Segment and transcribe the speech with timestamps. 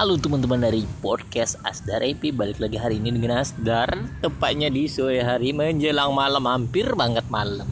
[0.00, 5.20] Halo teman-teman dari podcast Asdar EP Balik lagi hari ini dengan Asdar Tepatnya di sore
[5.20, 7.68] hari menjelang malam Hampir banget malam.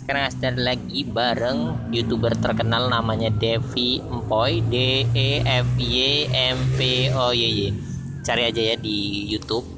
[0.00, 7.12] Sekarang Asdar lagi bareng youtuber terkenal namanya Devi Empoy D E F Y M P
[7.12, 7.36] O.
[7.36, 7.76] Y Y
[8.24, 9.68] Cari aja ya di YouTube.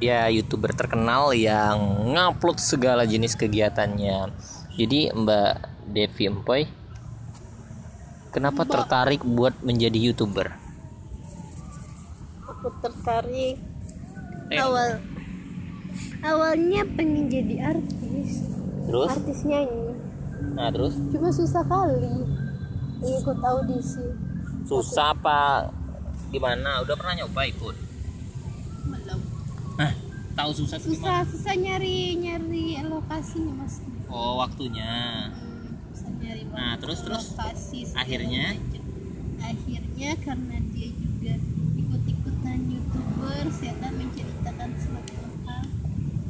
[0.00, 4.32] Dia youtuber terkenal yang ngupload segala jenis kegiatannya.
[4.72, 5.52] Jadi Mbak
[5.92, 6.85] Devi Empoy
[8.36, 10.52] Kenapa tertarik buat menjadi youtuber?
[12.46, 13.56] aku tertarik
[14.46, 14.60] Eh.
[14.60, 15.00] awal
[16.20, 18.44] awalnya pengen jadi artis
[18.84, 19.08] Terus?
[19.08, 19.96] artis nyanyi
[20.52, 20.94] Nah terus?
[21.08, 22.12] cuma susah kali
[23.00, 24.04] ikut audisi
[24.62, 25.70] Susah apa?
[26.28, 26.82] Gimana?
[26.82, 27.76] Udah pernah nyoba ikut?
[28.84, 29.20] belum
[29.76, 29.92] Nah,
[30.34, 30.90] tahu susah susah
[31.22, 31.22] gimana?
[31.24, 34.84] susah nyari nyari lokasinya mas Oh waktunya.
[35.30, 35.45] nyari
[36.56, 38.56] Nah, terus terus lokasi akhirnya?
[38.56, 38.82] macam.
[39.36, 41.34] akhirnya karena dia juga
[41.76, 45.14] ikut-ikutan youtuber setan menceritakan suatu
[45.44, 45.64] hal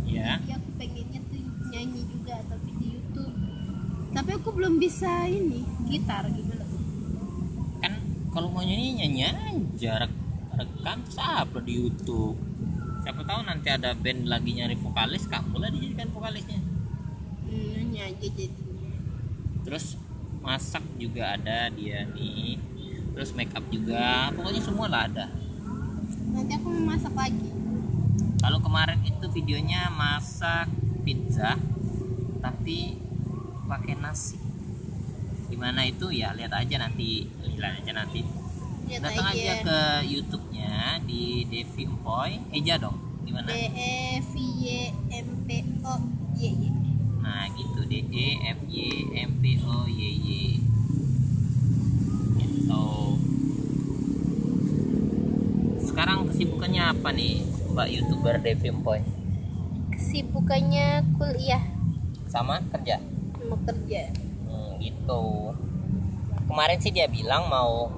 [0.07, 0.43] Ya.
[0.43, 3.35] Jadi aku pengennya tuh nyanyi juga tapi di YouTube.
[4.11, 6.69] Tapi aku belum bisa ini gitar gitu loh.
[7.79, 7.93] Kan
[8.35, 10.15] kalau mau nyanyi nyanyi aja rek
[10.59, 12.37] rekam terus upload di YouTube.
[13.07, 16.59] Siapa tahu nanti ada band lagi nyari vokalis, kamu lah dijadikan vokalisnya.
[16.59, 18.99] Hmm, nyanyi aja jadinya.
[19.63, 19.95] Terus
[20.47, 22.63] masak juga ada dia nih.
[23.11, 25.27] Terus make up juga, pokoknya semua lah ada.
[26.31, 27.51] Nanti aku mau masak lagi.
[28.39, 30.71] Kalau kemarin itu videonya masak
[31.03, 31.59] pizza
[32.39, 32.95] tapi
[33.67, 34.39] pakai nasi.
[35.51, 38.23] Gimana itu ya lihat aja nanti, lihat aja nanti.
[38.87, 39.55] Lihat Datang aja aja.
[39.67, 42.39] ke YouTube-nya di Devi Empoy.
[42.55, 42.95] Eja dong.
[43.27, 43.51] Gimana?
[43.51, 45.51] D E V Y M P
[45.83, 45.95] O
[46.39, 46.65] Y Y.
[47.27, 48.79] Nah, gitu D E F Y
[49.19, 50.29] M P O Y Y.
[52.39, 52.87] Gitu.
[55.83, 57.43] Sekarang kesibukannya apa nih,
[57.75, 59.03] Mbak YouTuber Devi Empoy?
[59.91, 61.67] Kesibukannya kuliah
[62.31, 63.03] Sama kerja?
[63.47, 64.11] mau kerja.
[64.47, 65.55] Hmm, gitu.
[66.47, 67.91] Kemarin sih dia bilang mau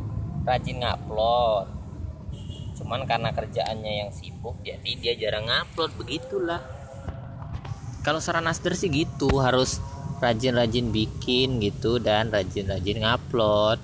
[0.48, 1.68] rajin ngupload.
[2.80, 5.92] Cuman karena kerjaannya yang sibuk, jadi dia jarang ngupload.
[6.00, 6.77] Begitulah.
[8.02, 9.82] Kalau saran Nasder sih gitu, harus
[10.18, 13.78] rajin-rajin bikin gitu dan rajin-rajin ngupload.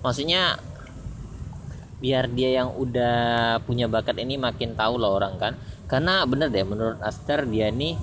[0.00, 0.56] Maksudnya
[2.00, 5.52] biar dia yang udah punya bakat ini makin tahu lah orang kan.
[5.90, 7.98] Karena bener deh menurut Aster dia nih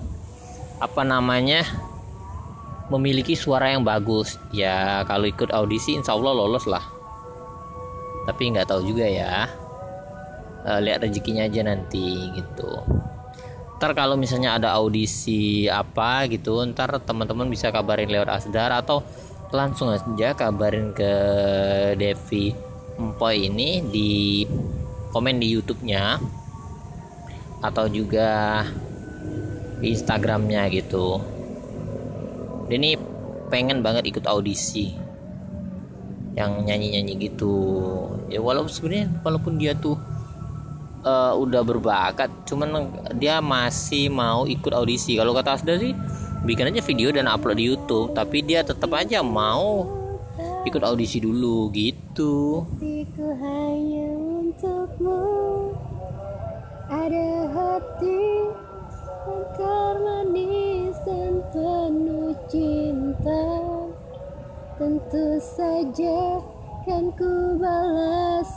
[0.78, 1.66] apa namanya
[2.94, 6.86] memiliki suara yang bagus ya kalau ikut audisi insya Allah lolos lah
[8.30, 9.50] tapi nggak tahu juga ya
[10.68, 12.68] Eh, lihat rezekinya aja nanti gitu
[13.78, 19.06] ntar kalau misalnya ada audisi apa gitu ntar teman-teman bisa kabarin lewat Asdar atau
[19.54, 21.14] langsung aja kabarin ke
[21.94, 22.52] Devi
[22.98, 24.44] Empoy ini di
[25.14, 26.18] komen di YouTube-nya
[27.62, 28.62] atau juga
[29.78, 31.22] di Instagramnya gitu.
[32.66, 32.98] Dia ini
[33.54, 34.98] pengen banget ikut audisi
[36.34, 37.54] yang nyanyi-nyanyi gitu.
[38.34, 39.98] Ya walaupun sebenarnya walaupun dia tuh
[41.08, 45.16] eh, udah berbakat cuman dia masih mau ikut audisi.
[45.16, 45.96] Kalau kata Asda sih
[46.44, 49.88] bikin aja video dan upload di YouTube tapi dia tetap aja mau
[50.68, 52.68] ikut audisi dulu gitu.
[56.88, 58.24] Ada hati
[59.58, 63.44] termanis dan penuh cinta.
[64.78, 66.38] Tentu saja
[66.86, 68.52] kan ku balas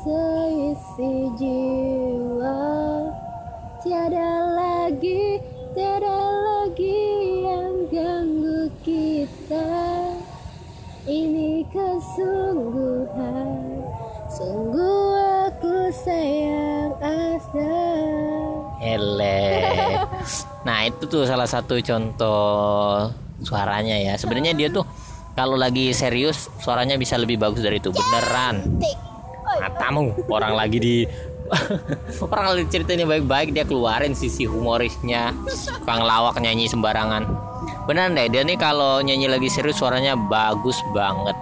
[20.67, 23.11] Nah itu tuh salah satu contoh
[23.45, 24.15] suaranya ya.
[24.17, 24.85] Sebenarnya dia tuh
[25.39, 28.81] kalau lagi serius suaranya bisa lebih bagus dari itu beneran.
[29.61, 30.97] Matamu orang lagi di
[32.35, 35.35] orang lagi ceritanya baik-baik dia keluarin sisi humorisnya,
[35.83, 37.27] kang lawak nyanyi sembarangan.
[37.91, 41.35] Beneran deh dia nih kalau nyanyi lagi serius suaranya bagus banget.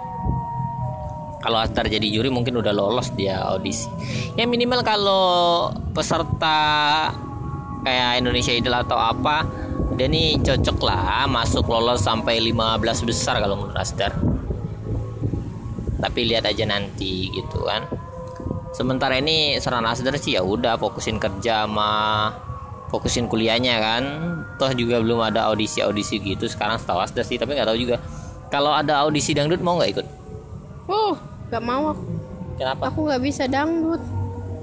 [1.39, 3.87] Kalau Astar jadi juri mungkin udah lolos dia audisi.
[4.35, 6.57] Ya minimal kalau peserta
[7.83, 9.47] kayak Indonesia Idol atau apa
[9.95, 14.15] dia nih cocok lah masuk lolos sampai 15 besar kalau menurut Astar
[15.99, 17.83] tapi lihat aja nanti gitu kan.
[18.71, 22.31] Sementara ini saran Asdar sih ya udah fokusin kerja sama
[22.87, 24.03] fokusin kuliahnya kan.
[24.55, 27.99] Toh juga belum ada audisi audisi gitu sekarang setahu Asdar sih tapi nggak tahu juga.
[28.47, 30.07] Kalau ada audisi dangdut mau nggak ikut?
[30.87, 31.13] Oh,
[31.51, 32.01] gak mau aku.
[32.57, 32.89] kenapa?
[32.89, 34.01] Aku nggak bisa dangdut.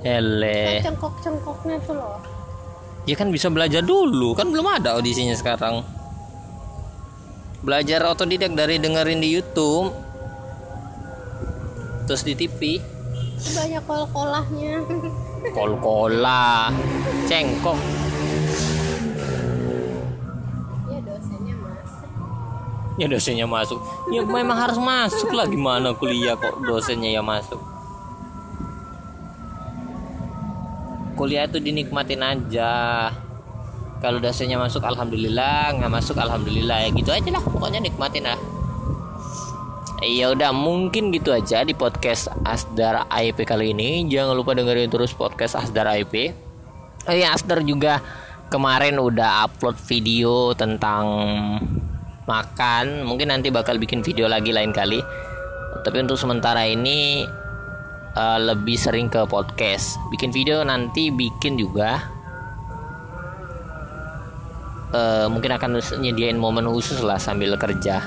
[0.00, 0.80] Hele.
[0.80, 2.35] Cengkok cengkoknya tuh loh
[3.06, 5.86] ya kan bisa belajar dulu kan belum ada audisinya sekarang.
[7.62, 9.94] Belajar otodidak dari dengerin di YouTube
[12.06, 12.78] terus di TV
[13.36, 14.74] banyak kol-kolahnya.
[15.56, 16.74] Kol-kola
[17.30, 17.78] cengkok.
[20.90, 22.10] Ya dosennya masuk.
[22.98, 23.78] Ya dosennya masuk.
[24.10, 25.46] Ya memang harus masuk lah.
[25.46, 27.75] Gimana kuliah kok dosennya ya masuk
[31.16, 33.10] kuliah itu dinikmatin aja
[34.04, 38.38] kalau dosennya masuk alhamdulillah nggak masuk alhamdulillah ya gitu aja lah pokoknya nikmatin lah
[40.04, 44.04] Ya udah mungkin gitu aja di podcast Asdar IP kali ini.
[44.04, 46.36] Jangan lupa dengerin terus podcast Asdar IP.
[47.08, 48.04] Oh ya Asdar juga
[48.52, 51.08] kemarin udah upload video tentang
[52.28, 53.08] makan.
[53.08, 55.00] Mungkin nanti bakal bikin video lagi lain kali.
[55.80, 57.24] Tapi untuk sementara ini
[58.16, 60.00] uh, lebih sering ke podcast.
[60.10, 62.02] Bikin video nanti bikin juga.
[64.96, 68.00] Uh, mungkin akan nyediain momen khusus lah sambil kerja.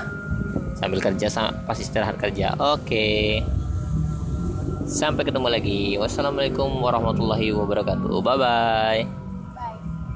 [0.76, 1.30] Sambil kerja
[1.64, 2.58] pas istirahat kerja.
[2.58, 3.40] Oke.
[4.90, 5.94] Sampai ketemu lagi.
[5.96, 8.18] Wassalamualaikum warahmatullahi wabarakatuh.
[8.20, 9.19] Bye bye